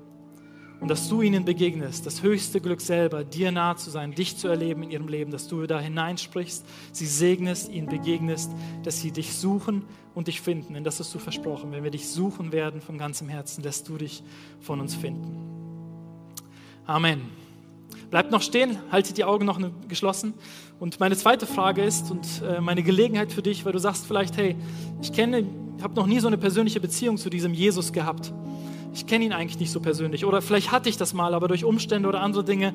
[0.85, 4.49] und dass du ihnen begegnest, das höchste Glück selber, dir nahe zu sein, dich zu
[4.49, 8.51] erleben in ihrem Leben, dass du da hineinsprichst, sie segnest, ihnen begegnest,
[8.83, 10.75] dass sie dich suchen und dich finden.
[10.75, 11.73] Denn das hast du versprochen.
[11.73, 14.23] Wenn wir dich suchen werden von ganzem Herzen, lässt du dich
[14.61, 15.54] von uns finden.
[16.87, 17.23] Amen.
[18.11, 20.35] Bleibt noch stehen, haltet die Augen noch geschlossen.
[20.79, 24.37] Und meine zweite Frage ist und äh, meine Gelegenheit für dich, weil du sagst vielleicht,
[24.37, 24.57] hey,
[25.03, 25.47] ich kenne,
[25.83, 28.33] habe noch nie so eine persönliche Beziehung zu diesem Jesus gehabt
[28.95, 30.25] ich kenne ihn eigentlich nicht so persönlich.
[30.25, 32.75] Oder vielleicht hatte ich das mal, aber durch Umstände oder andere Dinge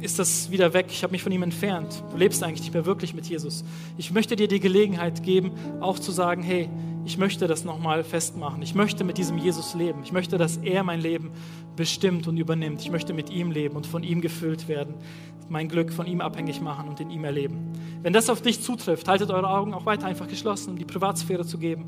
[0.00, 0.86] ist das wieder weg.
[0.90, 2.02] Ich habe mich von ihm entfernt.
[2.10, 3.64] Du lebst eigentlich nicht mehr wirklich mit Jesus.
[3.98, 6.70] Ich möchte dir die Gelegenheit geben, auch zu sagen, hey,
[7.04, 8.62] ich möchte das nochmal festmachen.
[8.62, 10.00] Ich möchte mit diesem Jesus leben.
[10.04, 11.32] Ich möchte, dass er mein Leben
[11.76, 12.80] bestimmt und übernimmt.
[12.82, 14.94] Ich möchte mit ihm leben und von ihm gefüllt werden
[15.52, 17.72] mein Glück von ihm abhängig machen und in ihm erleben.
[18.02, 21.44] Wenn das auf dich zutrifft, haltet eure Augen auch weiter einfach geschlossen, um die Privatsphäre
[21.44, 21.84] zu geben.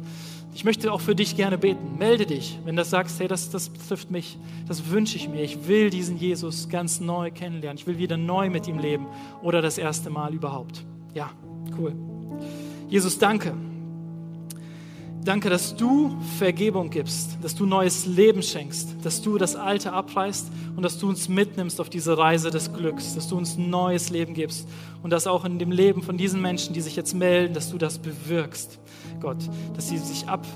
[0.54, 1.96] Ich möchte auch für dich gerne beten.
[1.98, 5.42] Melde dich, wenn du sagst, hey, das, das betrifft mich, das wünsche ich mir.
[5.42, 7.78] Ich will diesen Jesus ganz neu kennenlernen.
[7.78, 9.06] Ich will wieder neu mit ihm leben
[9.42, 10.84] oder das erste Mal überhaupt.
[11.14, 11.30] Ja,
[11.76, 11.94] cool.
[12.88, 13.54] Jesus, danke
[15.24, 20.52] Danke, dass du Vergebung gibst, dass du neues Leben schenkst, dass du das Alte abreißt
[20.76, 24.34] und dass du uns mitnimmst auf diese Reise des Glücks, dass du uns neues Leben
[24.34, 24.68] gibst
[25.02, 27.78] und dass auch in dem Leben von diesen Menschen, die sich jetzt melden, dass du
[27.78, 28.78] das bewirkst,
[29.20, 29.38] Gott,
[29.74, 30.46] dass sie sich ab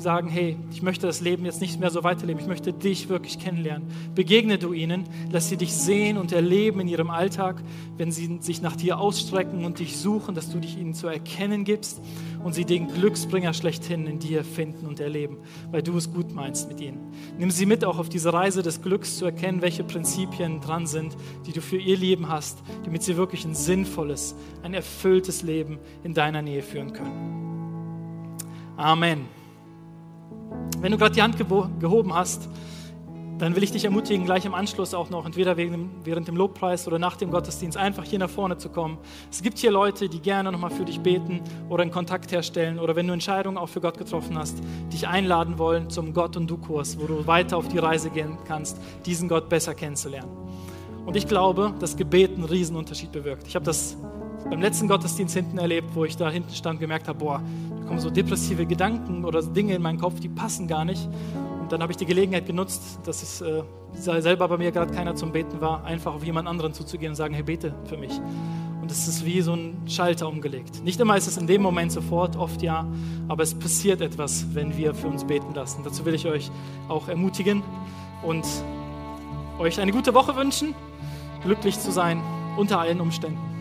[0.00, 3.38] sagen, hey, ich möchte das Leben jetzt nicht mehr so weiterleben, ich möchte dich wirklich
[3.38, 3.88] kennenlernen.
[4.14, 7.62] Begegne du ihnen, lass sie dich sehen und erleben in ihrem Alltag,
[7.96, 11.64] wenn sie sich nach dir ausstrecken und dich suchen, dass du dich ihnen zu erkennen
[11.64, 12.00] gibst
[12.42, 15.38] und sie den Glücksbringer schlechthin in dir finden und erleben,
[15.70, 17.12] weil du es gut meinst mit ihnen.
[17.38, 21.16] Nimm sie mit auch auf diese Reise des Glücks zu erkennen, welche Prinzipien dran sind,
[21.46, 26.14] die du für ihr Leben hast, damit sie wirklich ein sinnvolles, ein erfülltes Leben in
[26.14, 27.42] deiner Nähe führen können.
[28.76, 29.41] Amen.
[30.82, 32.48] Wenn du gerade die Hand gehoben hast,
[33.38, 36.98] dann will ich dich ermutigen, gleich im Anschluss auch noch, entweder während dem Lobpreis oder
[36.98, 38.98] nach dem Gottesdienst, einfach hier nach vorne zu kommen.
[39.30, 42.96] Es gibt hier Leute, die gerne nochmal für dich beten oder einen Kontakt herstellen oder
[42.96, 44.58] wenn du Entscheidungen auch für Gott getroffen hast,
[44.92, 48.76] dich einladen wollen zum Gott und Du-Kurs, wo du weiter auf die Reise gehen kannst,
[49.06, 50.30] diesen Gott besser kennenzulernen.
[51.06, 53.46] Und ich glaube, dass Gebet einen Riesenunterschied bewirkt.
[53.46, 53.96] Ich habe das
[54.48, 57.42] beim letzten Gottesdienst hinten erlebt, wo ich da hinten stand und gemerkt habe, boah,
[57.78, 61.08] da kommen so depressive Gedanken oder Dinge in meinen Kopf, die passen gar nicht.
[61.60, 63.62] Und dann habe ich die Gelegenheit genutzt, dass es äh,
[63.94, 67.34] selber bei mir gerade keiner zum Beten war, einfach auf jemand anderen zuzugehen und sagen,
[67.34, 68.12] hey, bete für mich.
[68.80, 70.82] Und es ist wie so ein Schalter umgelegt.
[70.82, 72.84] Nicht immer ist es in dem Moment sofort, oft ja,
[73.28, 75.82] aber es passiert etwas, wenn wir für uns beten lassen.
[75.84, 76.50] Dazu will ich euch
[76.88, 77.62] auch ermutigen
[78.22, 78.44] und
[79.60, 80.74] euch eine gute Woche wünschen,
[81.44, 82.20] glücklich zu sein
[82.56, 83.51] unter allen Umständen.